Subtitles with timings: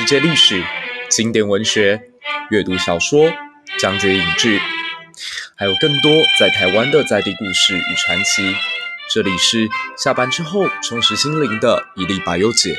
[0.00, 0.64] 世界历史、
[1.10, 2.00] 经典文学、
[2.48, 3.30] 阅读小说、
[3.78, 4.58] 讲解影剧，
[5.54, 8.56] 还有更多在台湾的在地故事与传奇。
[9.12, 9.68] 这里是
[9.98, 12.74] 下班之后充实心灵的一粒白油解。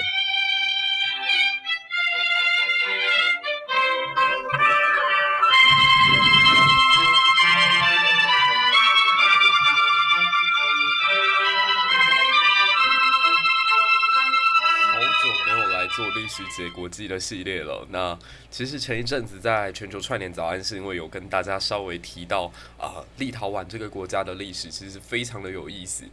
[17.11, 17.85] 的系列了。
[17.91, 18.17] 那
[18.49, 26.05] 其实前一阵子在全球串联早安，是因为有跟大家稍微提到啊、立陶宛这个国家的历史其实非常的有意思。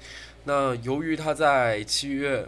[0.44, 2.46] 那由于他在七月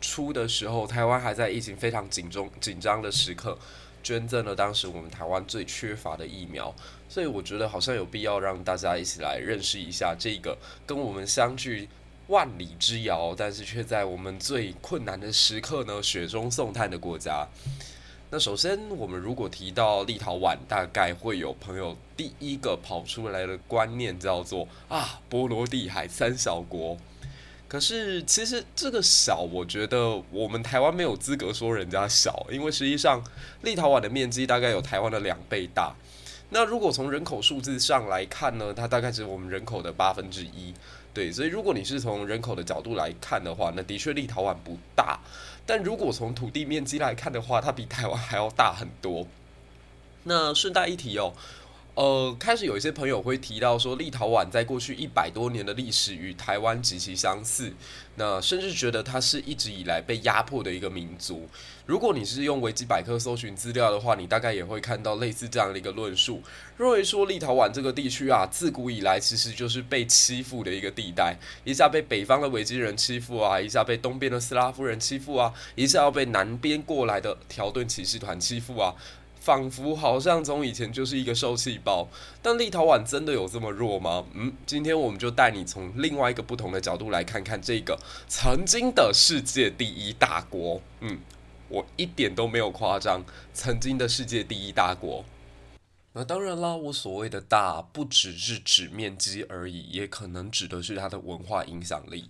[0.00, 3.58] 初的时候，台湾还在疫情非常紧张紧张的时刻，
[4.02, 6.74] 捐赠了当时我们台湾最缺乏的疫苗，
[7.08, 10.56] 所以我觉得好像有必要让大家一起来认识一下这个
[10.86, 11.88] 跟我们相距
[12.30, 17.44] 万里之遥，但是却在我们最困难的时刻呢，雪中送炭的国家。
[18.30, 26.96] 那首先，我们如果提到立陶宛，大概会有朋友第一个跑出来的观念叫做啊，波罗的海三小国。
[27.66, 33.20] 可是，其实这个小，我觉得我们台湾没有资格说人家小，因为实际上
[33.62, 35.92] 立陶宛的面积大概有台湾的两倍大。
[36.50, 40.72] 那如果从人口数字上来看呢，它大概只有我们人口的八分之一。
[41.12, 45.18] 对，所以如果你是从人口的角度来看的话，那的确立陶宛不大。
[45.66, 49.26] 但如果从土地面积来看的话，它比台湾还要大很多。
[50.24, 51.32] 那顺带一提哦。
[51.94, 57.72] 呃，开始有一些朋友会提到说，立陶宛在过去一百多年的历史与台湾极其相似，
[58.14, 61.48] 那甚至觉得它是一直以来被压迫的一个民族。
[61.86, 66.40] 如果你是用维基百科搜寻资料的话，你大概也会看到类似这样的一个论述，
[66.78, 78.94] 认为说立陶宛这个地区啊，自古以来其实就是被欺负的一个地带，一下被北方的维京人欺负啊，一下被东边的斯拉夫人欺负啊，一下要被南边过来的条顿骑士团欺负啊。
[79.40, 82.06] 仿佛好像从以前就是一个受气包，
[82.42, 84.26] 但立陶宛真的有这么弱吗？
[84.34, 87.98] 嗯，今天我们就带你从另外一个不同的角度来看看这个
[88.28, 90.80] 曾经的世界第一大国。
[91.00, 91.18] 嗯，
[91.68, 93.24] 我一点都没有夸张，
[93.54, 95.24] 曾经的世界第一大国。
[96.12, 102.28] 那当然啦，我所谓的大不只是指面积而已，也可能指的是它的文化影响力。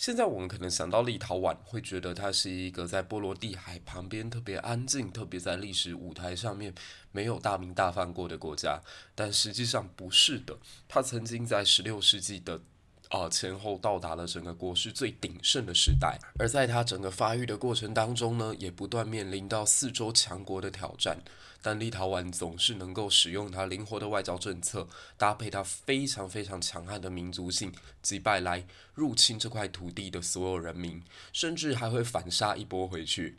[0.00, 6.74] 现在我们可能想到立陶宛，会觉得它是一个在波罗的海旁边特别安静、特别在历史舞台上面
[7.12, 8.80] 没有大名大放过的国家，
[9.14, 10.56] 但实际上不是的。
[10.88, 12.62] 它曾经在十六世纪的
[13.10, 21.18] 啊、前后到达了整个国势最鼎盛的时代，而在它整个发育的过程当中呢，也不断面临到四周强国的挑战。
[21.62, 27.72] 但立陶宛总是能够使用它灵活的外交政策，搭配它非常非常强悍的民族性，
[28.02, 33.36] 击败来入侵这块土地的所有人民，甚至还会反杀一波回去。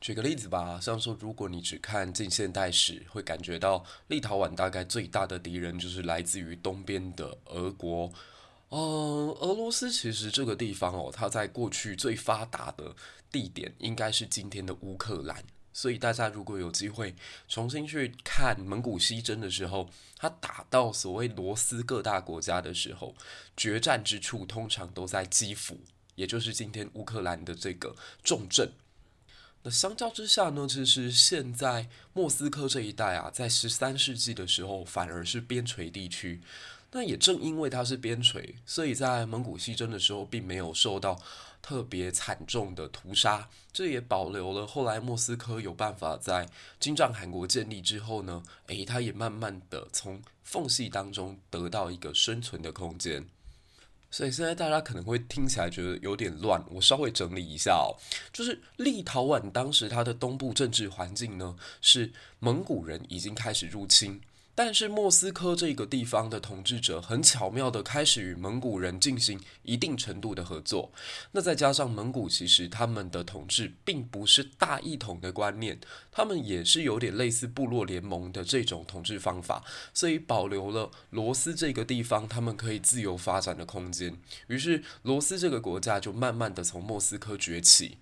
[0.00, 8.10] 举个例子吧，像说如果你只看近现代史，会感觉到立陶宛大概最大的敌人就是来自于东边的俄国。
[8.70, 12.94] 嗯，俄罗斯其实这个地方哦，它在过去最发达的
[13.30, 15.44] 地点应该是今天的乌克兰。
[15.72, 17.14] 所以大家如果有机会
[17.48, 23.14] 重新去看蒙古西征的时候，他打到所谓罗斯各大国家的时候，
[23.56, 25.80] 决战之处通常都在基辅，
[26.16, 28.72] 也就是今天乌克兰的这个重镇。
[29.62, 36.40] 那相较之下呢，其实现在莫斯科这一带啊，在十三世纪的时候反而是边陲地区。
[36.92, 41.20] 那也正因为它是边陲，所以在蒙古西征的时候，并没有受到
[41.62, 43.48] 特别惨重的屠杀。
[43.72, 46.48] 这也保留了后来莫斯科有办法在
[46.78, 53.24] 金帐汗国建立之后呢，诶，它也慢慢的从缝隙当中得到一个生存的空间。
[54.12, 57.94] 所以现在大家可能会听起来觉得有点乱，我稍微整理一下哦，
[58.32, 64.20] 就是立陶宛当时它的东部政治环境呢，是蒙古人已经开始入侵。
[64.54, 70.92] 但是莫斯科这个地方的统治者很巧妙地开始与蒙古人进行一定程度的合作。
[71.32, 75.78] 那再加上蒙古其实他们的统治并不是大一统的观念，
[76.12, 79.64] 他们也是有点类似部落联盟的这种统治方法，
[79.94, 84.14] 所以保留了罗斯这个地方他们可以自由发展的空间。
[84.48, 87.96] 于是罗斯这个国家就慢慢地从莫斯科崛起。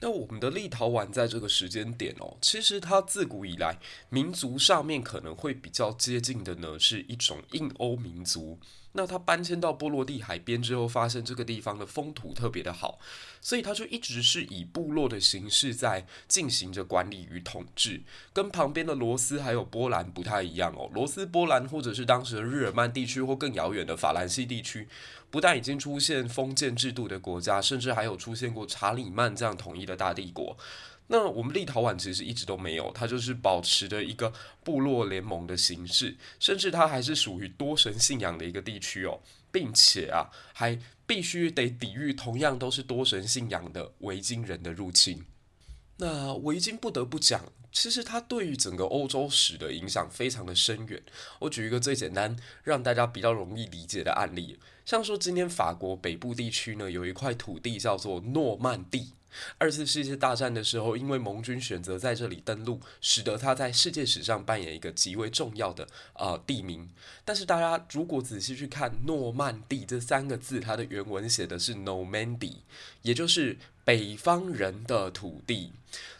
[0.00, 3.78] 那我们的立陶宛在这个时间点哦，其实它自古以来
[4.08, 8.58] 民族上面可能会比较接近的呢，是一种印欧民族。
[8.98, 12.98] 那他搬迁到波罗的海边之后，发现这个地方的风土特别的好，
[13.40, 18.02] 所以他就一直是以部落的形式在进行着管理与统治，
[18.32, 20.90] 跟旁边的罗斯还有波兰不太一样哦。
[20.92, 24.88] 罗斯、波兰或者是当时的日耳曼地区或更遥远的法兰西地区，
[25.30, 30.56] 不但已经出现封建制度的国家，甚至还有出现过查理曼这样统一的大帝国。
[31.10, 34.32] 那我们立陶宛其实一直都没有，它就是保持着一个
[34.62, 39.20] 部落联盟的形式，甚至它还是属于多神信仰的一个地区哦，
[39.50, 45.24] 并且啊，还必须得抵御同样都是多神信仰的维京人的入侵。
[45.96, 51.02] 那维京不得不讲，其实它对于整个欧洲史的影响非常的深远。
[51.38, 59.14] 我举一个最简单，让大家比较容易理解的案例，像说今天法国北部地区呢，有一块土地叫做诺曼地。
[59.58, 66.88] 二次世界大战的时候，因为盟军选择在这里登陆，使得它在世界史上扮演一个极为重要的呃地名。
[67.24, 72.56] 但是大家如果仔细去看“诺曼底”这三个字，它的原文写的是 “Normandy”，
[73.02, 73.56] 也就是。
[73.88, 75.72] 北方人的土地，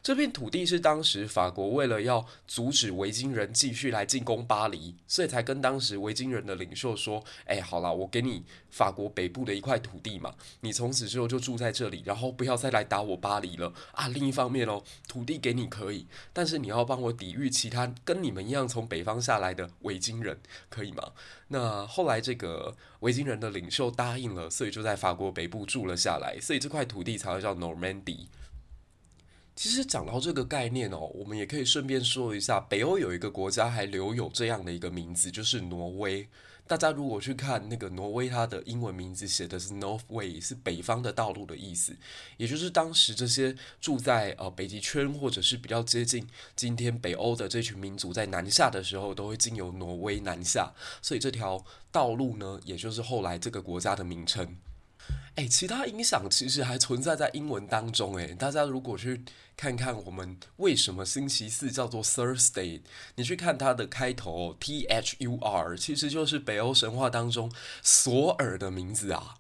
[0.03, 21.13] 这片土地是当时法国为了要阻止维京人继续来进攻巴黎，所以才跟当时维京人的领袖说：“哎，好了，我给你法国北部的一块土地嘛，你从此之后就住在这里，然后不要再来打我巴黎了啊。”另一方面哦，土地给你可以，但是你要帮我抵御其他跟你们一样从北方下来的维京人，可以吗？
[21.49, 27.55] 那后来这个维京人的领袖答应了，所以就在法国北部住了下来，所以这块土地才会叫。
[27.59, 28.27] NORANDY
[29.57, 36.29] 其实讲到这个概念哦，我们也可以顺便说一下，北欧有一个国家还留有这样的一个名字，就是挪威。
[36.69, 41.97] 大家如果去看那个挪威，它的英文名字写的是 Northway，是北方的道路的意思，
[42.37, 54.59] 也就是当时这些住在呃北极圈或者是比较接近今天北欧的这群民族在南下的时候，都会经由挪威南下，所以这条道路呢，也就是后来这个国家的名称。
[55.37, 58.17] 哎，其他影响其实还存在在英文当中。
[58.17, 59.25] 哎，大家如果去
[59.57, 62.81] 看看我们为什么星期四叫做 Thursday，
[63.15, 67.53] 你去看它的开头 T H U R，其实就是北欧神话当中
[67.83, 69.37] 索尔的名字啊。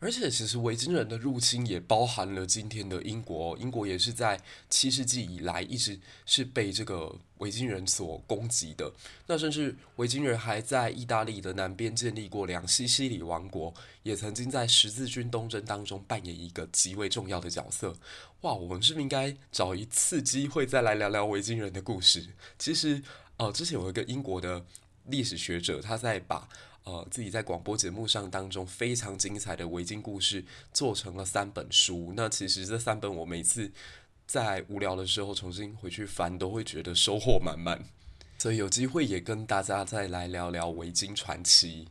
[0.00, 3.56] 而且，其实维京人的入侵也包含了今天的英国。
[3.56, 4.38] 英国也是在
[4.68, 8.90] 七世纪以来一直是被这个维京人所攻击的。
[9.26, 17.94] 那甚至维京人还在意大利的南边建立过两西西里王国，也曾经在十字军东征当中扮演一个极为重要的角色。
[18.40, 22.30] 哇，我们是不是应该找一次机会再来聊聊维京人的故事？
[22.58, 23.02] 其实，
[23.36, 24.64] 呃，之前有一个英国的
[25.04, 26.48] 历史学者，他在把。
[26.86, 32.12] 呃，自己在广播节目上当中非常精彩的维京故事做成了三本书。
[32.14, 33.72] 那其实这三本我每次
[34.26, 37.84] 在无聊的时候重新回去翻，都会觉得收获满满。
[38.38, 41.88] 所以有机会也跟大家再来聊聊维京传奇。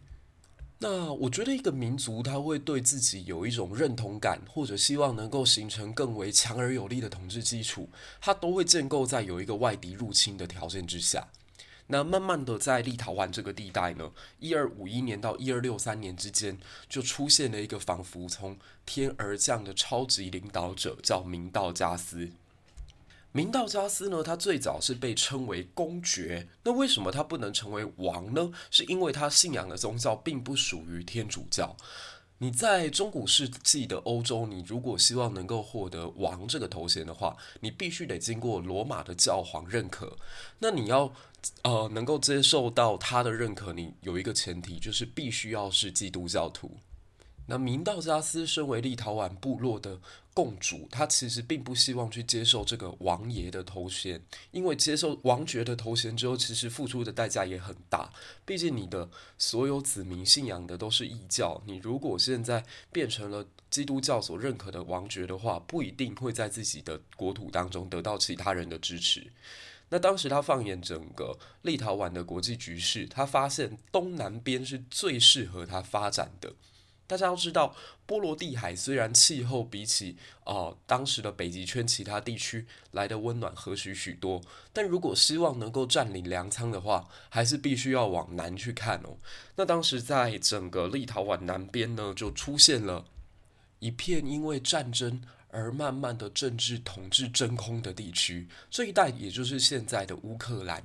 [0.79, 7.87] 那我觉得一个民族他会对自己有一种认同感，或者希望能够形成更为强而有力的统治基础，
[8.19, 11.25] 他都会建构在有一个外敌入侵的条件之下。
[11.93, 16.57] 那慢慢的，在立陶宛这个地带呢，一二五一年到一二六三年之间，
[16.89, 22.31] 就出现了一个仿佛从天而降的超级领导者，叫明道加斯。
[23.31, 26.47] 明道加斯呢，他最早是被称为公爵。
[26.63, 28.51] 那为什么他不能成为王呢？
[28.71, 31.77] 是因为他信仰的宗教并不属于天主教。
[32.43, 40.17] 你在中古世纪的欧洲，你如果希望能够获得王这个头衔的话，你必须得经过罗马的教皇认可。
[40.59, 41.09] 那你要
[41.61, 46.69] 呃能够接受到他的认可，你有一个前提，就是必须要是基督教徒。
[47.47, 49.99] 那明道加斯身为立陶宛部落的
[50.33, 58.11] 共主，他其实并不希望去接受这个王爷的头衔，因为接受王爵的头衔之后，其实付出的代价也很大。
[58.45, 69.27] 毕竟你的所有子民信仰的都是异教，你如果现在变成了基督教所认可的王爵的话，不一定会在自己的国土当中得到其他人的支持。
[69.89, 76.53] 那当时他放眼整个立陶宛的国际局势，他发现东南边是最适合他发展的。
[77.05, 84.41] 大家要知道，波罗的海虽然气候比起呃当时的北极圈其他地区来的温暖和煦许多，
[84.71, 89.17] 但如果希望能够占领粮仓的话，还是必须要往南去看哦。
[89.55, 93.05] 那当时在整个立陶宛南边呢，就出现了
[93.79, 100.83] 一片因为战争而慢慢的政治统治真空的地区，这一带也就是现在的乌克兰。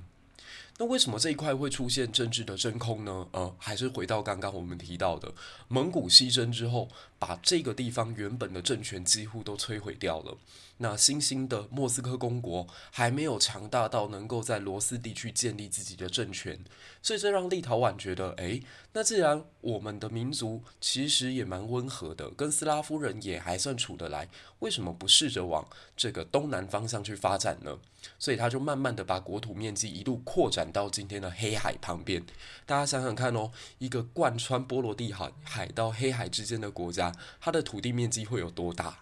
[0.80, 3.26] 那为什么这一块会出现政治的真空呢？
[3.32, 5.32] 呃，还是回到刚刚我们提到的，
[5.66, 10.36] 蒙古西征之后，把这个地方原本的政权几乎都摧毁掉了。
[10.80, 16.56] 那新兴的莫斯科公国还没有强大到能够在罗斯地区建立自己的政权，
[17.02, 24.28] 所以这让立陶宛觉得，诶，那既然我们的民族其实也蛮温和的，跟斯拉夫人也还算处得来，
[24.60, 27.76] 为什么不试着往这个东南方向去发展呢？
[28.16, 32.24] 所以他就慢慢的把国土面积一路扩展到今天的黑海旁边。
[32.64, 37.07] 大家想想看哦，一个贯穿波罗的海海到黑海之间的国家，
[37.40, 38.98] 它的土地面积会有多大？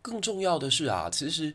[0.00, 1.54] 更重要的是啊，其实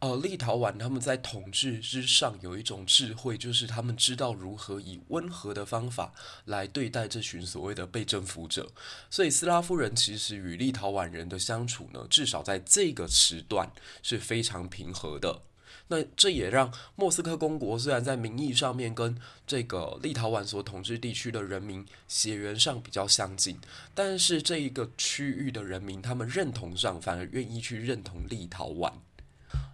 [0.00, 6.12] 呃，立陶宛他们在统治之上有一种智慧，就是他们知道如何以温和的方法
[6.44, 8.70] 来对待这群所谓的被征服者。
[9.10, 15.42] 所以，斯拉夫人其实与立陶宛人的相处呢，至少在这个时段是非常平和的。
[15.88, 23.58] 那这也让莫斯科公国虽然在名义上面跟这个立陶宛所统治地区的人民血缘上比较相近，
[23.94, 28.92] 但是这一个区域的人民，他们认同上反而愿意去认同立陶宛。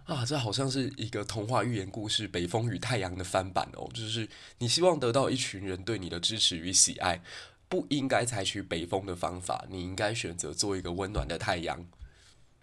[0.05, 3.89] 啊，这好像是一个童话寓言故事《北风与太阳》的翻版哦。
[3.93, 4.29] 就是
[4.59, 7.19] 你希望得到一群人对你的支持与喜爱，
[7.67, 11.85] 不应该采取北风的方法，你应该选择做一个温暖的太阳。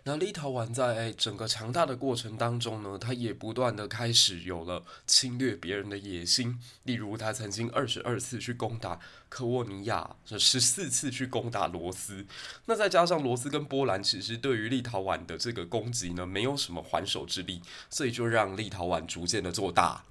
[0.04, 6.58] 那立陶宛在整个强大的过程当中呢，他也不断的开始有了侵略别人的野心。
[6.82, 12.26] 例如，他曾经二十二次去攻打科沃尼亚，这十四次去攻打罗斯。
[12.66, 20.02] 那再加上罗斯跟波兰，其实对于立陶宛的这个攻击呢，没有什么还手之力，所以就让立陶宛逐渐的做大。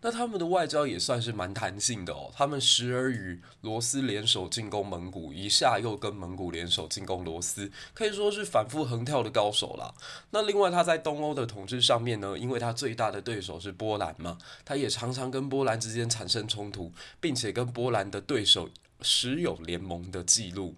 [0.00, 9.92] 那他们的外交也算是蛮弹性的哦，他们时而与罗斯联手进攻蒙古，一下又跟蒙古联手进攻罗斯，可以说是反复横跳的高手啦。
[10.30, 18.70] 那另外他在东欧的统治上面呢，因为他最大的对手是波兰嘛，他也常常跟波兰之间产生冲突，并且跟波兰的对手
[19.02, 20.76] 时有联盟的记录。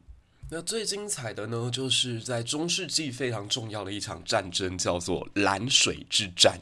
[0.52, 6.59] 那最精彩的呢，就是在中世纪非常重要的一场战争，叫做蓝水之战。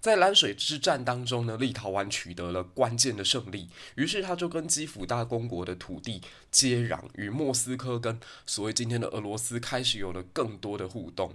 [0.00, 11.32] 在蓝水之战当中呢，立陶宛取得了关键的胜利，于是他就跟基辅大公国的土地接壤，与莫斯科跟所谓今天的俄罗斯开始有了更多的互动。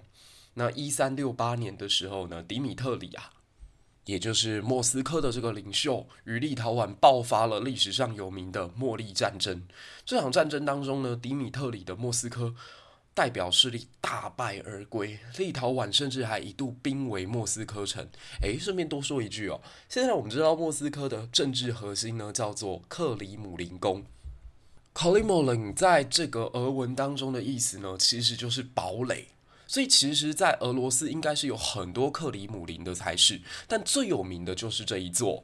[0.56, 3.32] 那一三六八年的时候呢，迪米特里啊。
[4.06, 9.66] 也就是莫斯科的这个领袖与立陶宛爆发了历史上有名的茉莉战争。
[10.06, 12.54] 这场战争当中呢，迪米特里的莫斯科
[13.14, 18.06] 代表势力大败而归，立陶宛甚至还一度兵围莫斯科城。
[18.42, 24.04] 诶，顺便多说一句哦，现在我们知道莫斯科的政治核心呢叫做克里姆林宫。
[24.94, 29.28] 克里姆林在这个俄文当中的意思呢，其实就是堡垒。
[29.67, 35.43] 所以其实，在俄罗斯应该是有很多克里姆林的才是，但最有名的就是这一座。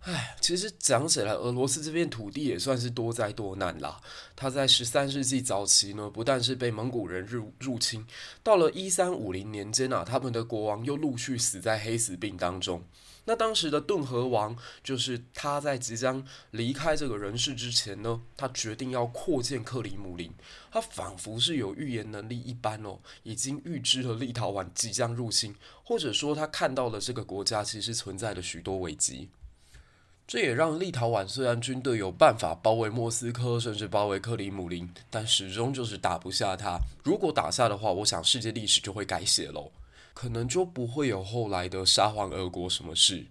[0.00, 4.00] 唉，其实讲起来，俄罗斯这片土地也算是多灾多难啦。
[4.34, 8.04] 它在十三世纪早期呢，不但是被蒙古人入入侵，
[8.42, 12.82] 到了一三五零年间啊，他们的国王又陆续死在黑死病当中。
[13.24, 20.32] 那当时的顿河王，就是他在即将离开这个人世之前呢，他决定要扩建克里姆林。
[20.70, 29.28] 他仿佛是有预言能力一般哦，已经预知了立陶宛即将入侵，或者说他看到了这个国家其实存在的许多危机。
[30.26, 36.78] 这也让立陶宛虽然军队有办法包围莫斯科，甚至包围克里姆林，但始终就是打不下它。
[37.04, 39.70] 如果打下的话，我想世界历史就会改写喽，
[40.14, 43.26] 可能就不会有后来的沙皇俄国什么事。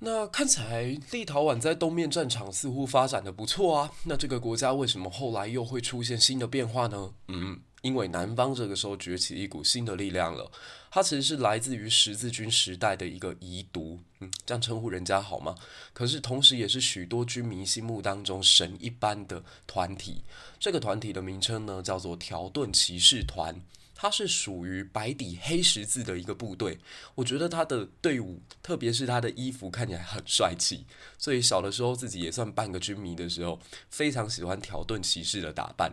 [0.00, 7.14] 那看起来立陶宛在东面战场似乎发展得不错啊，那这个国家为什么后来又会出现新的变化呢？
[7.28, 7.60] 嗯。
[7.84, 10.50] 因为南方这个时候崛起一股新的力量了，
[10.90, 15.54] 它其实是来自于十字军时代的一个遗毒，嗯，这样称呼人家好吗？
[15.92, 20.22] 可是同时也是许多军迷心目当中神一般的团体。
[20.58, 23.60] 这个团体的名称呢，叫做条顿骑士团，
[23.94, 26.78] 它是属于白底黑十字的一个部队。
[27.14, 30.84] 我觉得他的队伍，特别是他的衣服看起来很帅气，
[31.16, 35.92] 所以小的时候自己也算半个军迷的时候，非常喜欢条顿骑士的打扮。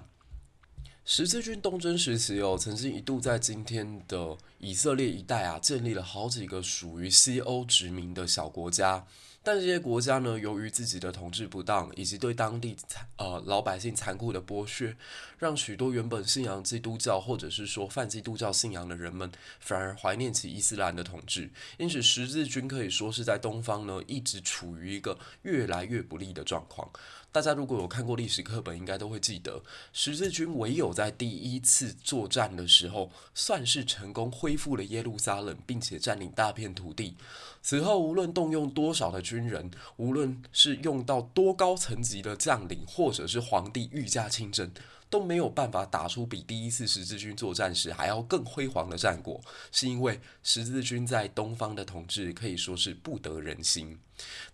[1.03, 9.05] 十字军东征时期哦，曾经一度在今天的以色列一带啊，建立了好几个属于西欧殖民的小国家。
[9.43, 12.75] 但这些国家呢，由于自己的统治不当，以及对当地
[13.17, 14.95] 呃老百姓残酷的剥削，
[15.39, 21.49] 让许多原本信仰基督教或者是说泛基督教信仰的人们，反而怀念起伊斯兰的统治。
[21.77, 26.87] 因此，十字军可以说是在东方呢，一直处于一个越来越不利的状况。
[27.33, 37.15] 大家如果有看过历史课本，应该都会记得，十字军唯有在第一次作战的时候，算是成功恢复了耶路撒冷，并且占领大片土地。
[37.61, 44.69] 此后，无论动用多少的军人，无论是用到多高层级的将领，或者是皇帝御驾亲征，
[45.11, 49.39] 都没有办法打出比第一次十字军作战时还要更辉煌的战果。
[49.71, 53.99] 是因为十字军在东方的统治可以说是不得人心。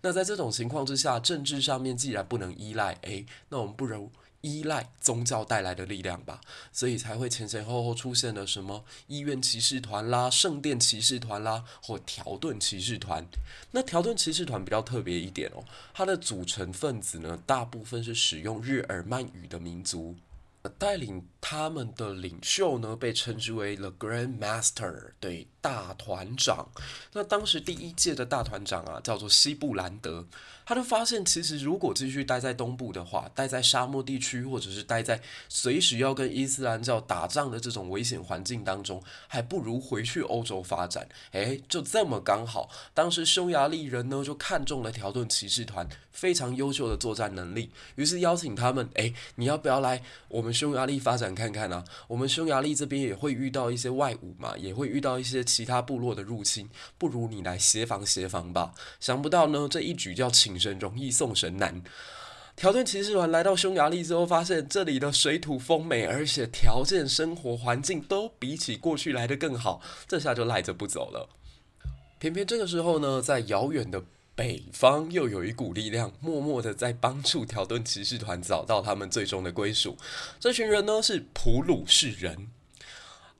[0.02, 4.10] 那在这种情况之下，政治上面既然不能依赖，诶，那我们不如。
[4.40, 6.40] 依赖宗教带来的力量吧，
[6.72, 13.26] 所以才会前前后后出现了什么医院骑士团啦、圣殿骑士团啦，或条顿骑士团。
[13.72, 20.14] 那条顿骑士团比较特别一点哦，它的组成分子呢，大部分是使用日耳曼语的民族。
[20.78, 26.70] 带领他们的领袖呢，被称之为 The Grand Master，对，大团长。
[27.12, 30.26] 那当时第一届的大团长啊，叫做西布兰德。
[30.68, 41.08] 他就发现，其实如果继续待在东部的话，待在沙漠地区，或者是待在随时要跟伊斯兰教打仗的这种危险环境当中，还不如回去欧洲发展。
[41.32, 51.76] 诶，就这么刚好，当时匈牙利人呢就看中了条顿骑士团非常优秀的作战能力，于是邀请他们：诶，你要不要来我们匈牙利发展看看呢？
[51.76, 51.84] 啊？
[52.08, 58.74] 我们匈牙利这边也会遇到一些外侮嘛，也会遇到一些其他部落的入侵，不如你来协防协防吧。
[59.00, 61.82] 想不到呢，这一举叫请神容易送神难。
[62.56, 71.28] 条顿骑士团来到匈牙利之后，发现这里的水土丰美，而且条件、生活环境都比起过去来得更好，这下就赖着不走了。
[72.18, 74.02] 偏偏这个时候呢，在遥远的
[74.34, 79.96] 北方，又有一股力量，默默的在帮助条顿骑士团找到他们最终的归属。
[80.40, 82.48] 这群人呢，是普鲁士人。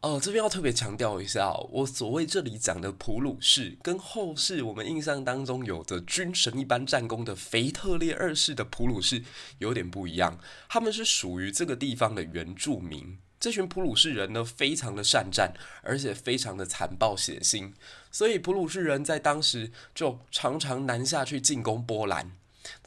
[0.01, 9.25] 哦、这边要特别强调一下，我所谓这里讲的普鲁士，跟后世我们印象当中有着军神一般战功的腓特烈二世的普鲁士
[9.59, 10.39] 有点不一样。
[10.69, 13.19] 他们是属于这个地方的原住民。
[13.41, 15.53] 这群普鲁士人呢，非常的善战，
[15.83, 17.73] 而且非常的残暴血腥，
[18.13, 22.33] 所以普鲁士人在当时就常常南下去进攻波兰。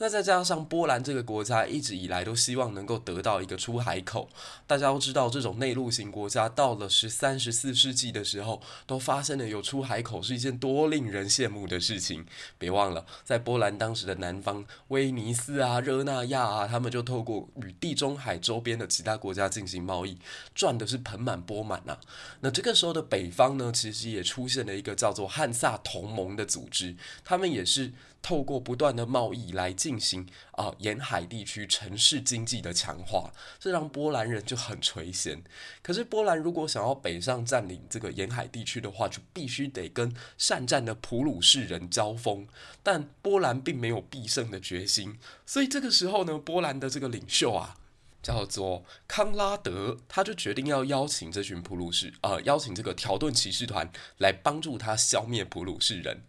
[0.01, 4.27] 那再加上波兰这个国家一直以来都希望能够得到一个出海口，
[4.65, 12.25] 大家都知道，这种内陆型国家到了十三、十四世纪的时候，都发现了有出海口是一件多令人羡慕的事情。
[12.58, 20.17] 别忘了，在波兰当时的南方，威尼斯啊、热那亚啊，他们就透过与地中海周边的其他国家进行贸易，
[20.55, 21.96] 赚的是盆满钵满呐。
[22.39, 27.93] 那这个时候的北方呢，其实也出现了一个叫做汉萨同盟的组织，他们也是。
[28.24, 33.29] 透过不断的贸易来进行啊、沿海地区城市经济的强化，
[33.60, 35.41] 这让波兰人就很垂涎。
[35.81, 42.48] 可是波兰如果想要北上占领这个沿海地区的话，就必须得跟善战的普鲁士人交锋。
[42.81, 47.75] 但波兰并没有必胜的决心，所以这个时候呢，波兰的这个领袖啊，
[48.24, 56.24] 叫做康拉德，他就决定要邀请这群普鲁士，呃，邀请这个条顿骑士团来帮助他消灭普鲁士人。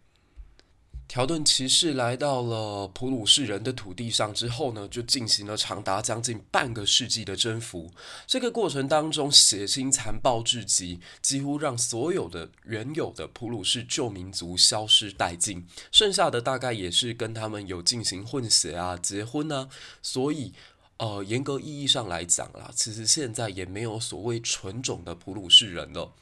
[1.09, 7.91] 条顿骑士来到了普鲁士人的土地上之后呢，就进行了长达将近半个世纪的征服。
[8.27, 15.67] 这个过程当中，血腥残暴至极，几乎让所有的原有的普鲁士旧民族消失殆尽。
[15.91, 19.69] 剩下的大概也是跟他们有进行混血啊、结婚啊。
[20.01, 20.55] 所以，
[20.97, 26.15] 呃，严格意义上来讲啦，其实现在也没有所谓纯种的普鲁士人了。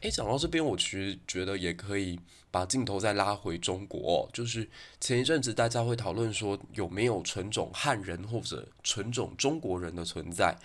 [0.00, 4.68] 诶，讲到这边，我其实觉得也可以把镜头再拉回中国，就是
[5.00, 10.56] 前一阵子大家会讨论说有没有纯种汉人或者纯种中国人的存在。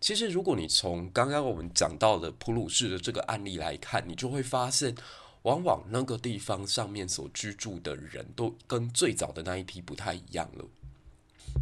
[0.00, 4.94] 其实，如果你从刚刚我们讲到的普鲁士的这个案例来看，你就会发现，
[5.42, 10.64] 往往那个地方上面所居住的人都跟最早的那一批不太一样了。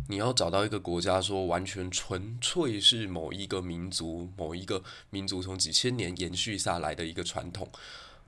[0.09, 7.69] 你要找到一个国家说完全纯粹是某一个民族、某一个民族从几千年延续下来的一个传统，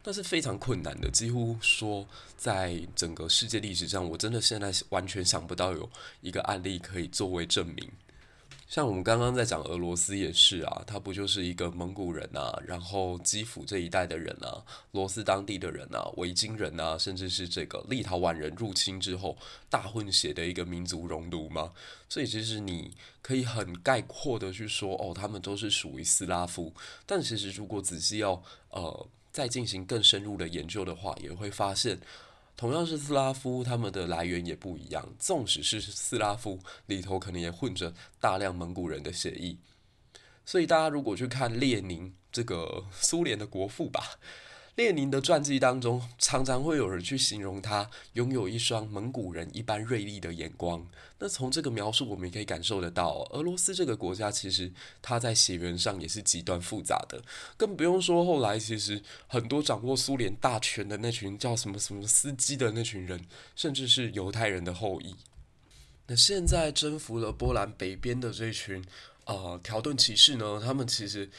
[0.03, 1.11] 那是非常困难的。
[1.11, 5.89] 几乎说，在整个世界历史上，我真的现在完全想不到有
[6.21, 7.91] 一个案例可以作为证明。
[8.75, 14.61] 像我们刚刚在讲俄罗斯也是啊，他不就是一个蒙古人啊，然后基辅这一带的人啊，
[14.91, 19.39] 罗斯当地的人啊，维京人啊，甚至是这个立陶宛人入侵之后
[19.71, 21.71] 大混血的一个民族熔炉吗？
[22.09, 22.91] 所以其实你
[23.23, 26.75] 可以很概括的去说，哦，他们都是属于斯拉夫。
[27.07, 32.01] 但其实如果仔细要呃再进行更深入的研究的话，也会发现。
[32.57, 35.07] 同样是斯拉夫，他们的来源也不一样。
[35.19, 39.57] 纵使是斯拉夫，里头可能也混着大量蒙古人的血液。
[40.45, 44.19] 所以大家如果去看列宁这个苏联的国父吧。
[44.77, 50.85] 列宁的传记当中，常常会有人去形容他拥有一双蒙古人一般锐利的眼光。
[51.21, 57.23] 那从这个描述，我们也可以感受得到，俄罗斯这个国家其实它在血缘上也是极端复杂的。
[57.57, 65.15] 更不用说后来，其实很多掌握苏联大权的那群叫什么什么斯基的那群人，甚至是犹太人的后裔。
[66.09, 68.85] 那现在征服了波兰北边的这群
[69.27, 71.31] 呃条顿骑士呢，他们其实。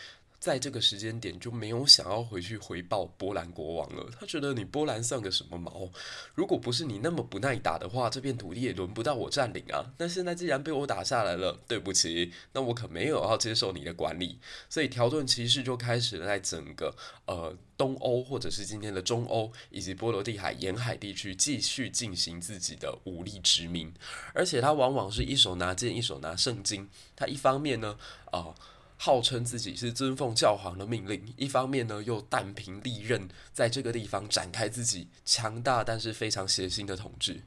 [0.45, 4.08] 在这个时间点就没有想要回去回报波兰国王了。
[4.19, 5.89] 他觉得你波兰算个什么毛？
[6.36, 9.84] 如果不是你那么不耐打的话，这片土地也轮不到我占领啊。
[9.97, 14.38] 那现在既然被我打下来了，对不起，那我可没有要接受你的管理。
[14.69, 23.91] 所以条顿骑士就开始在整个呃东欧或者是今天的中欧以及波罗的海沿海地区继续进行自己的武力殖民，
[24.36, 26.88] 而且他往往是一手拿剑，一手拿圣经。
[27.15, 27.97] 他一方面呢，
[28.31, 28.53] 啊、
[28.97, 37.41] 号称自己是尊奉教皇的命令，一方面呢又弹凭利刃，在这个地方展开自己强大但是非常血腥的统治。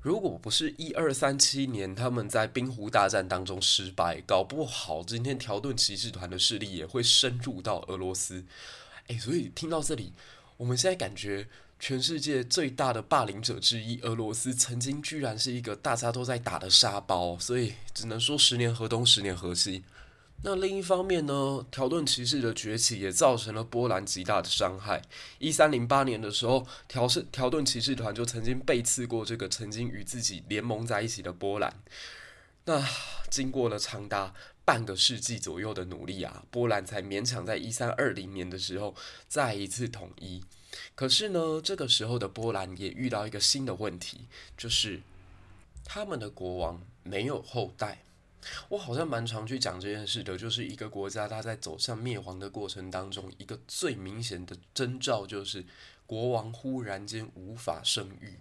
[0.00, 8.44] 如果不是一二三七年他们在冰湖大战当中失败，搞不好今天条顿骑士团的势力也会深入到俄罗斯。
[9.06, 10.12] 诶，所以听到这里，
[10.56, 11.48] 我们现在感觉
[11.78, 19.84] 全世界最大的霸凌者之一俄罗斯，曾经居然是一个大家都在打的沙包，所以只能说十年河东，十年河西。
[20.44, 25.00] 那另一方面呢，条顿骑士的崛起也造成了波兰极大的伤害。
[25.38, 31.72] 一三零八年的时候，条士条顿骑士团就曾经背刺过这个曾经与自己联盟在一起的波兰。
[32.64, 32.84] 那
[33.30, 38.96] 经过了长达半个世纪左右的努力啊，波兰才勉强在一三二零年的时候
[39.28, 40.42] 再一次统一。
[40.96, 44.26] 可是呢，这个时候的波兰也遇到一个新的问题，
[44.56, 45.02] 就是
[45.84, 48.02] 他们的国王没有后代。
[48.68, 55.64] 我好像蛮常去讲这件事的，就是一个国家它在走向灭亡的过程当中，一个最明显的征兆就是
[56.06, 58.38] 国王忽然间无法生育。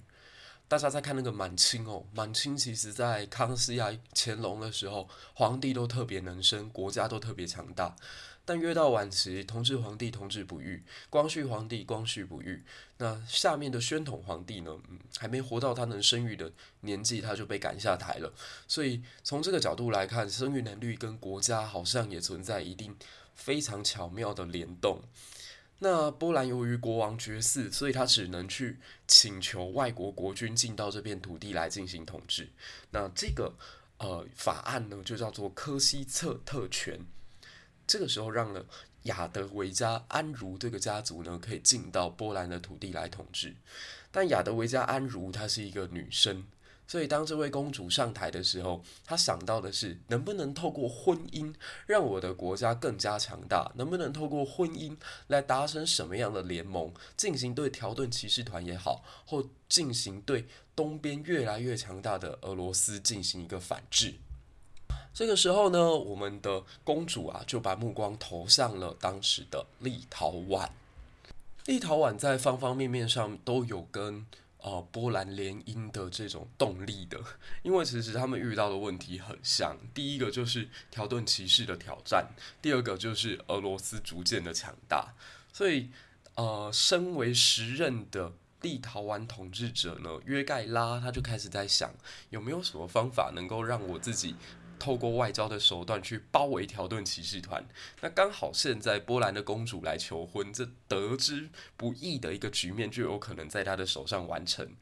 [0.67, 7.93] 大家在看那个满清哦，满清其实在康熙啊、乾隆的时候，皇帝都特别能生，国家都特别强大。
[8.51, 12.61] 但越到晚期，同治皇帝同治不育，光绪皇帝光绪不育，
[12.97, 18.33] 那下面的宣统皇帝呢，嗯，还没活到他能生育的年纪，他就被赶下台了。
[18.67, 22.93] 所以从这个角度来看，生育能力跟国家好像也存在一定
[23.35, 24.99] 非常巧妙的联动。
[25.79, 32.49] 那波兰由于国王绝嗣，所以他只能去请求外国国君进到这片土地来进行统治。
[32.89, 33.53] 那这个
[33.99, 36.99] 呃法案呢，就叫做科西策特权。
[37.91, 38.65] 这个时候，让了
[39.03, 43.53] 亚德维加安茹这个家族呢，可以进到波兰的土地来统治。
[44.13, 46.45] 但亚德维加安茹她是一个女生，
[46.87, 51.53] 所以当这位公主上台的时候，她想到的是能不能透过婚姻
[51.85, 53.69] 让我的国家更加强大？
[53.75, 54.95] 能不能透过婚姻
[55.27, 64.13] 来达成什么样的联盟，进行对条顿骑士团也好，或进行对东边越来越强大的俄罗斯进行一个反制？
[65.13, 70.69] 这个时候呢，我们的公主啊就把目光投向了当时的立陶宛。
[71.65, 74.25] 立陶宛在方方面面上都有跟
[74.57, 77.19] 呃波兰联姻的这种动力的，
[77.61, 79.77] 因为其实他们遇到的问题很像。
[79.93, 82.29] 第一个就是条顿骑士的挑战，
[82.61, 85.13] 第二个就是俄罗斯逐渐的强大。
[85.53, 85.89] 所以，
[86.35, 91.93] 呃，身为时任的立陶宛统治者呢，约盖拉他就开始在想，
[92.29, 94.35] 有没有什么方法能够让我自己。
[94.81, 97.63] 透过外交的手段去包围条顿骑士团，
[98.01, 104.75] 那刚好现在波兰的公主来求婚，这得之不易的一个局面就有可能在他的手上完成。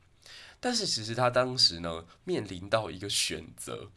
[0.62, 3.92] 但是其实他当时呢面临到一个选择，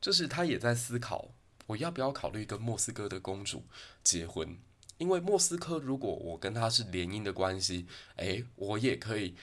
[0.00, 1.30] 就是他也在思考，
[1.66, 3.64] 我要不要考虑跟莫斯科的公主
[4.04, 4.56] 结婚？
[4.98, 9.34] 因为莫斯科如果我跟他是联姻的关系，诶，我也可以。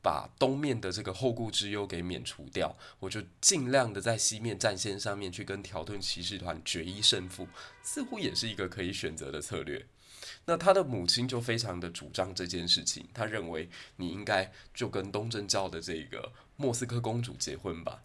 [0.00, 7.48] 把东面的这个后顾之忧给免除掉，我就尽量的在西面战线上面去跟条顿骑士团决一胜负，
[7.82, 9.86] 似乎也是一个可以选择的策略。
[10.44, 18.02] 那他的母亲就非常的主张这件事情，他认为你应该就跟东正教的这个莫斯科公主结婚吧。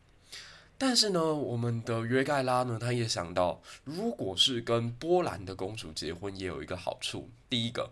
[0.77, 7.91] 但是呢，我们的约盖拉呢，他也想到，如果是跟波兰的公主结婚，也有一个好处，第一个。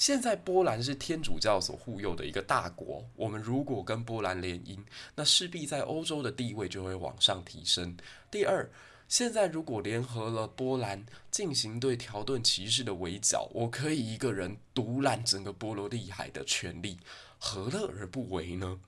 [0.00, 4.78] 现在波兰是天主教所护佑的一个大国，我们如果跟波兰联姻，
[5.14, 7.94] 那势必在欧洲的地位就会往上提升。
[8.30, 8.66] 第二，
[9.08, 16.98] 现在如果联合了波兰进行对条顿骑士的围剿，我可以一个人独揽整个波罗的海的权利，
[17.38, 18.80] 何乐而不为呢？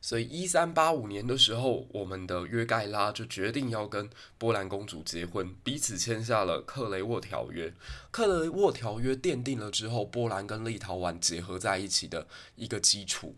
[0.00, 4.08] 所以，一三八五年的时候，我们的约盖拉就决定要跟
[4.38, 7.74] 波兰公主结婚，彼此签下了克雷沃条约。
[8.10, 13.34] 克雷沃条约奠定了之后，波兰跟立陶宛结合在一起的一个基础。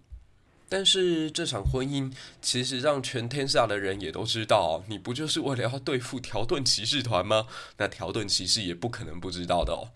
[0.69, 7.47] 但是，这场婚姻其实让全天下的人也都知道，你不就是为了要对付条顿骑士团吗？
[7.79, 9.91] 那条顿骑士也不可能不知道的哦。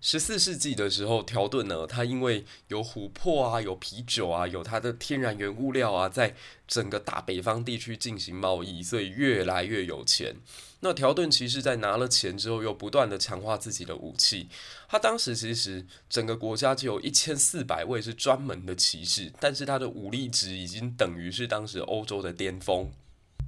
[0.00, 6.36] 十四世纪的时候，条顿呢，它因为有琥珀啊，有啤酒啊，有它的天然原物料啊，在
[6.68, 10.36] 整个大北方地区进行贸易，所以越来越有钱。
[10.80, 14.48] 那条顿骑士在拿了钱之后，又不断的强化自己的武器。
[14.88, 22.92] 他当时其实整个国家只有一千四百位是专门的骑士，但是他的武力值已经等于是当时欧洲的巅峰。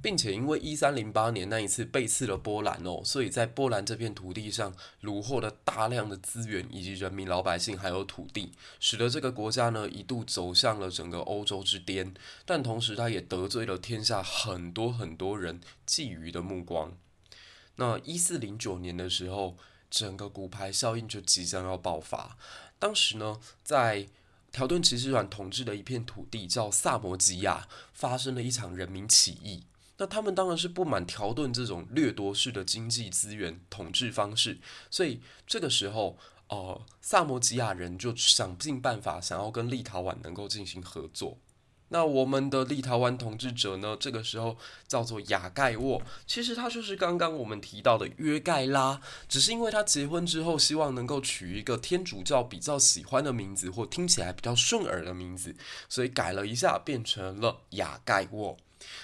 [0.01, 12.13] 并且因为一三零八年那一次背刺了波兰哦，所以在波兰这片土地上虏获了大量的资源以及人民老百姓还有土地，使得这个国家呢一度走向了整个欧洲之巅。
[12.45, 16.97] 但同时，他也得罪了天下很多很多人觊觎的目光。
[17.75, 19.55] 那一四零九年的时候，
[19.89, 22.37] 整个骨牌效应就即将要爆发。
[22.79, 24.07] 当时呢，在
[24.51, 29.63] 条顿骑士团统治的一片土地叫萨摩吉亚，发生了一场人民起义。
[30.01, 34.57] 那他们当然是不满条顿这种掠夺式的经济资源统治方式，
[34.89, 36.17] 所以这个时候，
[36.49, 41.37] 呃，萨摩吉亚人就想尽办法想要跟立陶宛能够进行合作。
[41.89, 55.55] 那我们的立陶宛统治者呢，这个时候叫做雅盖沃，其实他就是刚刚我们提到的约盖拉，只是因为他结婚之后希望能够取一个天主教比较喜欢的名字，或听起来比较顺耳的名字，
[55.87, 58.57] 所以改了一下，变成了雅盖沃。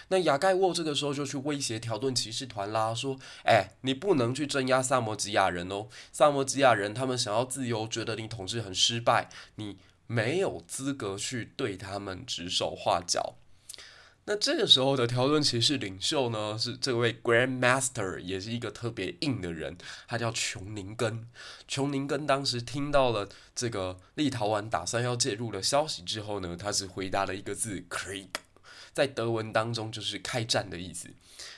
[0.09, 13.35] 那亚盖沃这个时候就去威胁条顿骑士团啦，说：“哎，你不能去镇压萨摩吉亚人哦，萨摩吉亚人他们想要自由，觉得你统治很失败，你没有资格去对他们指手画脚。”
[14.29, 21.29] 那这个时候的条顿骑士领袖呢，是这位 Grand Master，也是一个特别硬的人，他叫琼宁根。
[21.65, 28.27] 琼宁根当时听到了这个立陶宛打算要介入的消息之后呢，他只回答了一个字：Creek。
[28.97, 31.07] 在德文当中就是开战的意思。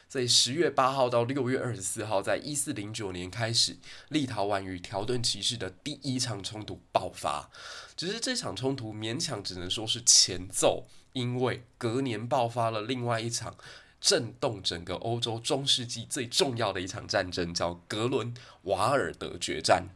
[0.09, 3.77] 所以十月八号到六月二十四号，在一四零九年开始，
[4.09, 7.49] 立陶宛与条顿骑士的第一场冲突爆发。
[7.95, 13.55] 只是这场冲突勉强只能说是前奏，因为隔年爆发了另外一场
[14.01, 19.87] 震动整个欧洲中世纪最重要的一场战争，叫格伦瓦尔德决战。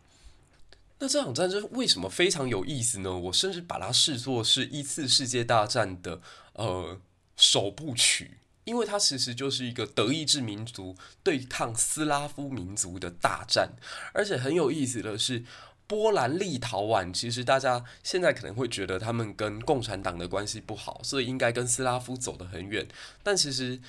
[0.99, 3.11] 那这场战争为什么非常有意思呢？
[3.17, 6.21] 我甚至把它视作是一次世界大战的
[6.53, 6.97] 呃。
[7.43, 13.73] 首部曲，因为它其实就是一个德意志民族对抗斯拉夫民族的大战，
[14.13, 15.43] 而且很有意思的是，
[15.85, 22.87] 波兰立陶宛其实大家现在可能会觉得他们跟共产党的关系不好，所以应该跟斯拉夫走得很远，
[23.21, 23.81] 但其实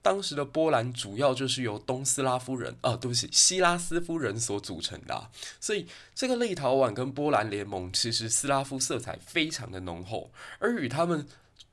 [0.00, 11.26] 当时的波兰主要就是由东斯拉夫人，啊，对不起，西拉斯夫人所组成的，所以这个立陶宛跟波兰联盟其实斯拉夫色彩非常的浓厚，而与他们。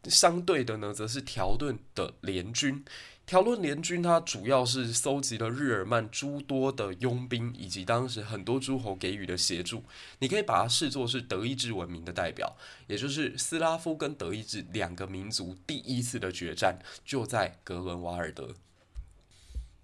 [0.10, 2.84] 相对的呢，则是条顿的联军。
[3.26, 9.84] 条顿联军它主要是搜集了日耳曼诸多的佣兵，以及当时很多诸侯给予的协助。
[10.20, 12.56] 你可以把它视作是德意志文明的代表，
[12.88, 18.56] 也就是斯拉夫跟德意志两个民族第一次的决战，就在格伦瓦尔德。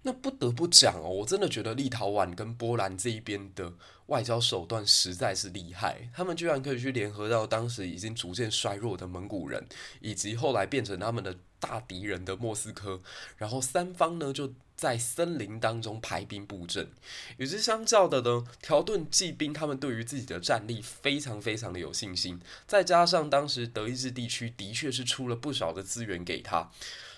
[0.06, 3.72] 那不得不讲哦，我真的觉得立陶宛跟波兰这一边的
[4.06, 9.66] 外交手段实在是厉害，他们居然可以去联合到当时已经逐渐衰弱的蒙古人，
[10.00, 13.00] 以及后来变成他们的大敌人的莫斯科，
[13.38, 16.90] 然后三方呢就在森林当中排兵布阵。
[17.38, 26.70] 与之相较的呢，条顿骑兵他们对于自己的战力非常非常的有信心，再加上当时德意志地区的确是出了不少的资源给他。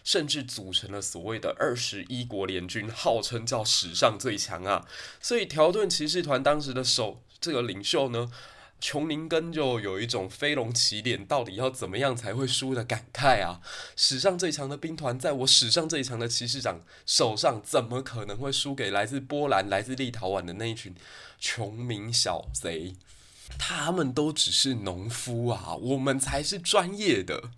[0.07, 4.87] 甚至组成了所谓的二十一国联军，号称叫史上最强啊！
[5.21, 8.31] 所以条顿骑士团当时的首这个领袖呢，
[8.81, 13.61] 琼宁根就有一种飞龙起脸，到底要怎么样才会输的感慨啊！
[13.97, 20.95] 史上最强的兵团，在我史上最强的骑士长手上，怎么可能会输给来自波兰、来自立陶宛的那一群
[21.41, 22.95] 穷民小贼？
[23.59, 27.51] 他们都只是农夫啊，我们才是专业的。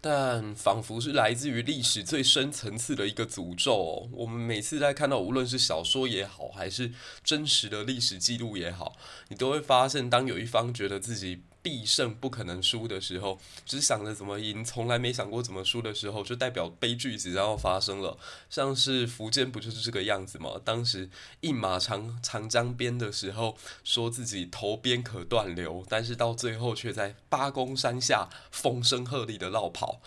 [0.00, 4.08] 但仿佛是来自于历史最深层次的一个诅咒哦。
[4.12, 6.92] 我们每次在看到，无论是小说也好，还是
[7.24, 8.96] 真实的历史记录也好，
[9.28, 18.16] 你都会发现，当有一方觉得自己必胜不可能输的时候，只想着怎么赢，从来没想过怎么输的时候，就代表悲剧即将要发生了。
[18.48, 20.60] 像是福建不就是这个样子吗？
[20.64, 30.00] 当时一马长长江边的时候，说自己投鞭可断流，但是到最后却在八公山下风声鹤唳的绕跑。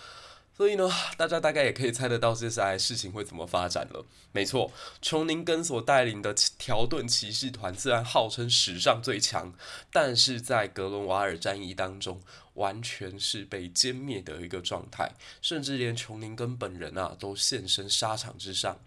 [0.59, 4.05] 所以呢， 大家大概也可以猜得到接下来事情会怎么发展了。
[4.33, 4.69] 没错，
[5.01, 9.53] 琼宁根所带领的条顿骑士团虽然号称史上最强，
[9.89, 12.19] 但是在格伦瓦尔战役当中，
[12.55, 18.77] 完全是被歼灭的一个状态，甚至连琼宁根本人啊都现身沙场之上。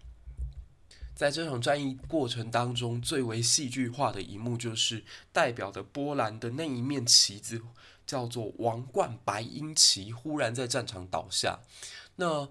[1.15, 7.61] 在这场战役过程当中，最为戏剧化的一幕就是代表的波兰的那一面旗子，
[8.05, 11.59] 叫做王冠白鹰旗，忽然在战场倒下。
[12.15, 12.47] 那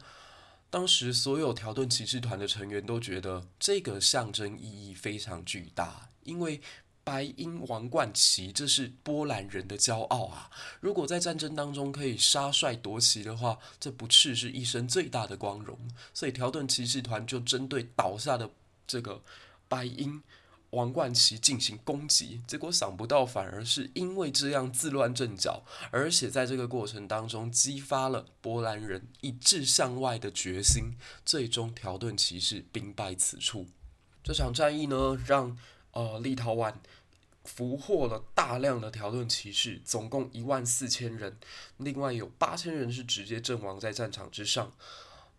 [0.70, 6.60] 当时所有条顿骑士团的成员都觉得这个象征意义非常巨大，因为
[7.04, 10.48] 白鹰王冠旗这是波兰人的骄傲啊！
[10.80, 15.76] 如果在战争当中可以杀帅夺旗的话，这不啻是一生最大的光荣。
[16.14, 18.48] 所以条顿骑士团就针对倒下的
[18.86, 19.20] 这个
[19.66, 20.22] 白鹰
[20.72, 33.66] 王冠旗进行攻击，结果想不到反而是因为这样自乱阵脚，而且在这个过程当中激发了波兰人一致向外的决心，最终条顿骑士兵败此处。
[34.24, 35.56] 这场战役呢，让
[35.90, 36.72] 呃，立陶宛
[37.44, 41.36] 俘获了大量的条顿骑士，总共一万四千人，
[41.76, 44.72] 另外有八千人是直接阵亡在战场之上。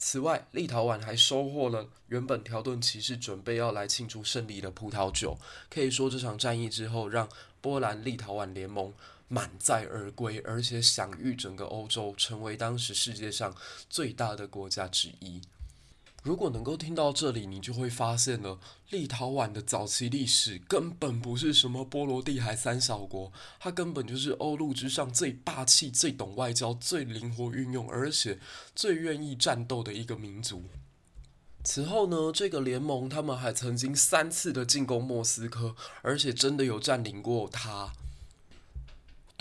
[0.05, 5.37] 此外，立陶宛还收获了原本条顿骑士准备要来庆祝胜利的葡萄酒。
[5.69, 7.29] 可以说，这场战役之后，让
[7.61, 8.93] 波兰立陶宛联盟
[9.29, 13.55] 满载而归，而且享誉整个欧洲，成为当时世界上
[13.89, 15.41] 最大的国家之一。
[16.23, 18.57] 如果能够听到这里，你就会发现了，
[18.89, 28.39] 立陶宛的早期历史根本不是什么波罗的海三小国，它根本就是欧陆之上最霸气、最懂外交、最灵活运用，而且
[28.73, 30.63] 最愿意战斗的一个民族。
[31.65, 37.91] 此后呢，这个联盟他们还曾经三次的进攻莫斯科，而且真的有占领过它。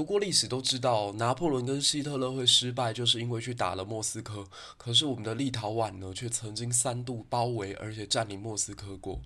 [0.02, 4.44] 读过历史都知道，拿破仑跟希特勒会失败，就是因为去打了莫斯科。
[4.76, 9.20] 可是我们的立陶宛呢，却曾经三度包围而且占领莫斯科过。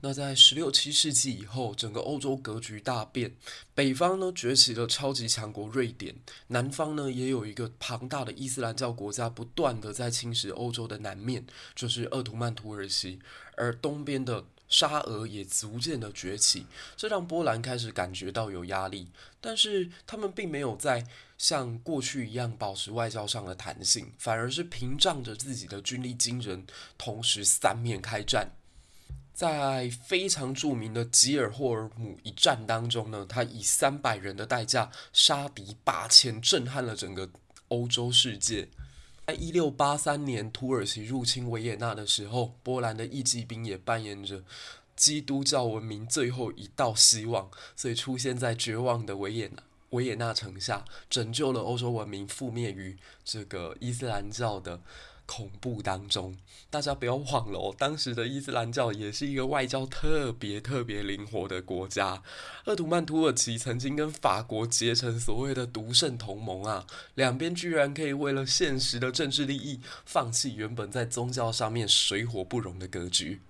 [0.00, 3.36] 那在十六七世纪以后，整个欧洲格局大变，
[3.76, 6.16] 北方呢崛起了超级强国瑞典，
[6.48, 11.46] 南方呢也有一个庞大的伊斯兰教国家不断的在侵蚀欧洲的南面，
[11.76, 13.20] 就是鄂图曼土耳其，
[13.56, 14.46] 而东边的。
[14.68, 19.08] 沙俄也逐渐的崛起，这让波兰开始感觉到有压力，
[19.40, 21.06] 但是他们并没有在
[21.38, 26.66] 像过去一样保持外交上的弹性，反而是屏仗着自己的军力惊人，
[26.98, 28.50] 同时三面开战。
[29.32, 37.28] 在非常著名的吉尔霍尔姆一战当中呢，他以三百人的代价杀敌八千，震撼了整个
[37.68, 38.66] 欧洲世界。
[39.26, 44.44] 在一六八三年，土耳其入侵维也纳的时候，波兰的义骑兵也扮演着
[44.94, 54.80] 基督教文明最后一道希望，所以出现在绝望的维也纳维也纳城下，拯救了欧洲文明，覆灭于这个伊斯兰教的
[55.26, 56.36] 恐怖当中，
[56.70, 62.22] 大家不要忘了哦，当时的伊斯兰教也是一个外交特别特别灵活的国家。
[62.64, 73.40] 鄂图曼土耳其曾经跟法国结成所谓的独圣同盟啊，两边居然可以为了现实的政治利益，放弃原本在宗教上面水火不容的格局。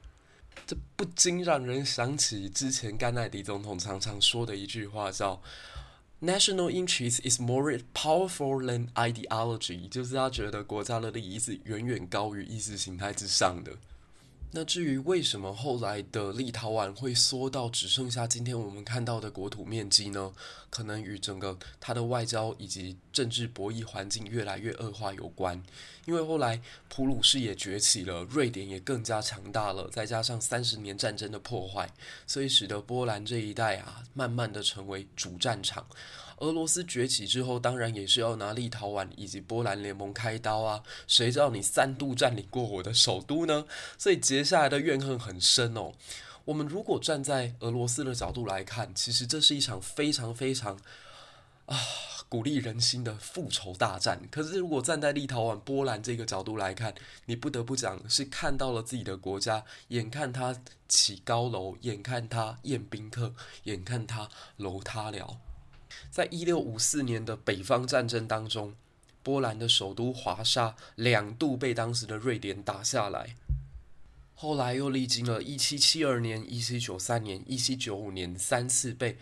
[0.67, 5.41] 这不禁让人想起之前甘乃迪总统常常说的一句话，叫。
[6.22, 13.72] National interest is more powerful than ideology，就是他觉得国家的利益是远远高于意识形态之上的。
[14.59, 20.33] 那至于为什么后来的立陶宛会缩到只剩下今天我们看到的国土面积呢？
[20.71, 25.63] 可能与整个它的外交以及政治博弈环境越来越恶化有关。
[26.07, 31.91] 因为后来普鲁士也崛起了，瑞典也更加强大了，再加上三十年战争的破坏，
[32.27, 35.87] 所以使得波兰这一带啊，慢慢的成为主战场。
[36.39, 40.83] 俄罗斯崛起之后，当然也是要拿立陶宛以及波兰联盟开刀啊！
[41.07, 43.65] 谁知道你三度占领过我的首都呢？
[43.97, 45.93] 所以接下来的怨恨很深哦。
[46.45, 50.79] 我们如果站在俄罗斯的角度来看，其实这是一场非常非常
[51.65, 51.77] 啊
[52.29, 54.21] 鼓励人心的复仇大战。
[54.31, 56.95] 可是如果站在立陶宛、波兰这个角度来看，
[57.25, 60.55] 你不得不讲是看到了自己的国家，眼看他
[60.87, 65.39] 起高楼，眼看他宴宾客，眼看他楼塌了。
[66.11, 68.75] 在一六五四年的北方战争当中，
[69.23, 73.35] 波兰的首都华沙两度被当时的瑞典打下来，
[74.35, 79.19] 后来又历经了一七七二年、一七九三年、一七九五年三次被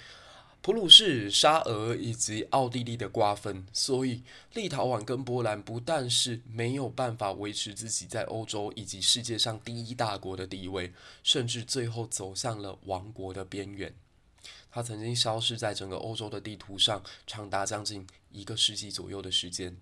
[0.60, 4.22] 普鲁士、沙俄以及奥地利的瓜分，所以
[4.54, 10.92] 立陶宛跟波兰不但是没有办法维持自己在欧洲以及世界上第一大国的地位，
[11.22, 13.94] 甚至最后走向了亡国的边缘。
[14.74, 19.76] 它曾经消失在整个欧洲的地图上，长达将近一个世纪左右的时间。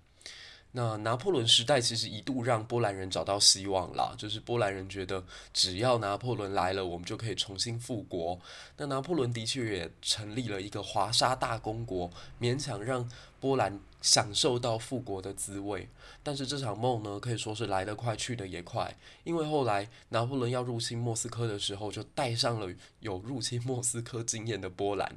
[0.73, 5.25] 那拿破仑时代其实一度让波兰人找到希望啦，就是波兰人觉得
[5.55, 8.39] 只要拿破仑来了，我们就可以重新复国。
[8.77, 15.89] 那拿破仑的确也成立了一个华沙大公国，勉强让波兰享受到复国的滋味。
[16.23, 22.71] 但是这场梦呢，可以说是来得快，去得也快，因为后来拿破仑要入侵莫斯科的时候，就带上了
[23.01, 25.17] 有入侵莫斯科经验的波兰。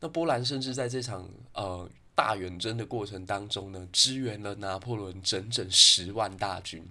[0.00, 1.86] 那波兰甚至在这场呃。
[2.14, 6.86] 大远征的过程当中呢，支援了拿破仑整整十万大军，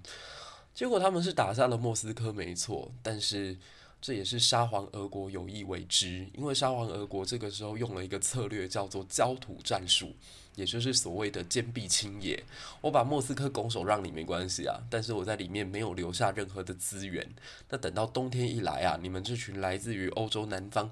[0.73, 2.91] 结果他们是打下了莫斯科，没错。
[3.03, 3.55] 但是
[4.01, 10.11] 这也是沙皇俄国有意为之，因为沙皇俄国这个时候用了一个策略，叫做焦土战术，
[10.55, 12.43] 也就是所谓的坚壁清野。
[12.81, 17.29] 我把莫斯科拱手让你没关系啊，但是我在里面没有留下任何的资源。
[17.69, 20.89] 那等到冬天一来啊，你们这群来自于欧洲南方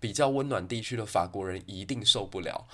[0.00, 2.66] 比较温暖地区的法国人一定受不了。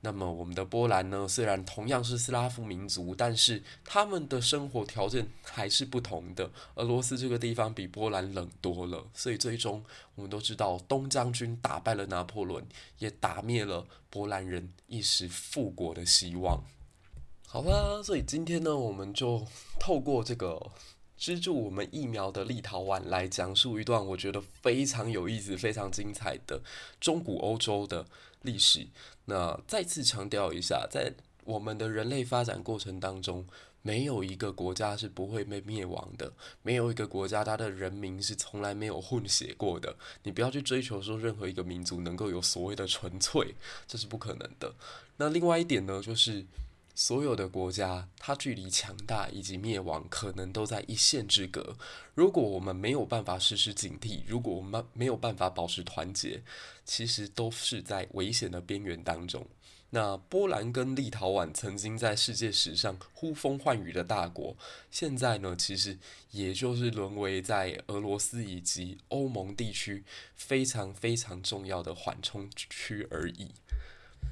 [0.00, 6.48] 那么，我们的波兰呢，虽然同样是斯拉夫民族，但是他们的生活条件还是不同的。
[6.76, 9.84] 俄罗斯这个地方比波兰冷多了，所以最终
[10.14, 12.64] 我们都知道，东将军打败了拿破仑，
[12.98, 16.62] 也打灭了波兰人一时复国的希望。
[17.48, 19.44] 好啦，所以今天呢，我们就
[19.80, 20.70] 透过这个
[21.16, 26.62] 资助我们疫苗的立陶宛来讲述一段我觉得非常有意思、非常精彩的
[27.00, 28.06] 中古欧洲的
[28.42, 28.86] 历史。
[29.24, 31.12] 那再次强调一下，在
[31.44, 33.46] 我们的人类发展过程当中，
[33.82, 36.32] 没有一个国家是不会被灭亡的，
[36.62, 39.94] 没有一个国家它的人民是从来没有混血过的。
[40.24, 43.54] 你不要去追求说任何一个民族能够有所谓的纯粹，
[43.86, 44.74] 这是不可能的。
[45.16, 46.44] 那另外一点呢，就是
[47.00, 51.76] 所有的国家，它距离强大以及灭亡可能都在一线之隔。
[52.12, 56.42] 如果我们没有办法时时警惕，如果我们没有办法保持团结，
[56.84, 59.46] 其实都是在危险的边缘当中。
[59.90, 64.56] 那波兰跟立陶宛曾经在世界史上呼风唤雨的大国，
[64.90, 65.96] 现在呢，其实
[66.32, 70.02] 也就是沦为在俄罗斯以及欧盟地区
[70.34, 73.52] 非常非常重要的缓冲区而已。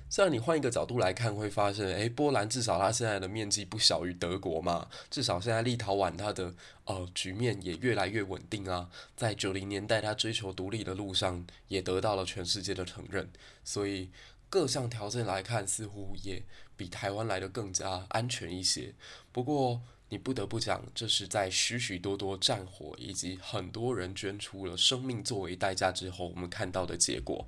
[0.09, 13.29] 虽然你换一个角度来看，会发现，诶，波兰至少它现在的面积不小于德国嘛，至少现在立陶宛它的呃局面也越来越稳定啊，在九零年代它追求独立的路上也得到了全世界的承认，
[13.65, 14.09] 所以
[14.49, 16.43] 各项条件来看，似乎也
[16.77, 18.95] 比台湾来的更加安全一些。
[19.33, 27.45] 不过你不得不讲，这是在许许多多战火以及很多人捐出了生命作为代价之后，我们看到的结果。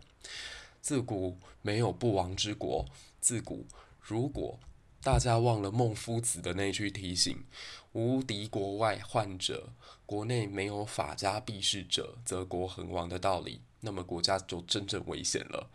[0.81, 2.85] 自古没有不亡之国。
[3.20, 3.66] 自古，
[4.01, 4.59] 如果
[5.03, 7.45] 大家忘了孟夫子的那句提醒
[7.93, 9.72] “无敌国外患者，
[10.07, 15.70] 国内没有法家避世者，则国恒亡”的道理，那么国家就真正危险了。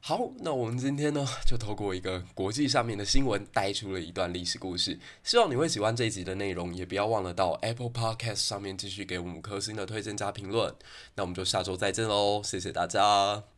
[0.00, 4.98] 好，那我们今天呢，就透过一个国际上面的新闻，带出了一段历史故事。
[5.24, 10.72] 希望你会喜欢这一集的内容，也不要忘了到 Apple Podcast 上面继续给我们五颗星的推荐加评论。
[11.16, 13.55] 那我们就下周再见喽，谢谢大家。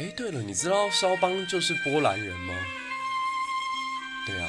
[0.00, 2.54] 哎，对了，你知道肖邦就是波兰人吗？
[4.26, 4.48] 对啊，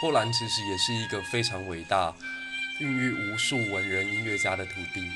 [0.00, 2.14] 波兰其实也是一个非常伟大、
[2.78, 5.10] 孕育无数文人音乐家的土地。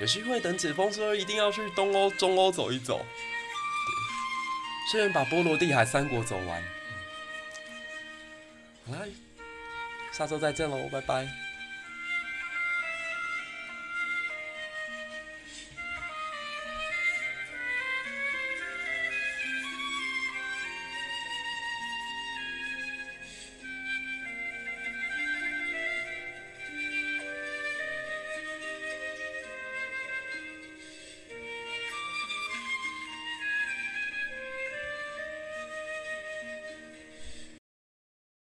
[0.00, 2.98] 有机会等解封之后，一定要去东欧、中欧走一走。
[2.98, 6.62] 对，顺便把波罗的海三国走完。
[8.86, 9.00] 好啦，
[10.10, 11.28] 下周再见喽，拜拜。